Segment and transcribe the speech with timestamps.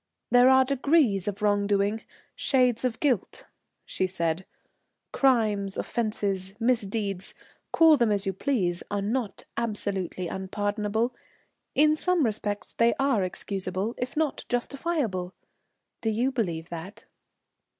[0.31, 2.01] "There are degrees of wrong doing,
[2.35, 3.45] shades of guilt,"
[3.85, 4.47] she said.
[5.11, 7.35] "Crimes, offences, misdeeds,
[7.71, 11.15] call them as you please, are not absolutely unpardonable;
[11.75, 15.35] in some respects they are excusable, if not justifiable.
[16.01, 17.05] Do you believe that?"